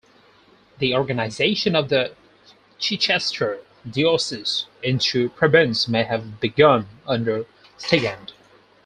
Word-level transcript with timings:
The 0.79 0.95
organization 0.95 1.75
of 1.75 1.89
the 1.89 2.15
Chichester 2.79 3.59
diocese 3.87 4.65
into 4.81 5.29
prebends 5.29 5.87
may 5.87 6.01
have 6.05 6.39
begun 6.39 6.87
under 7.07 7.45
Stigand. 7.77 8.33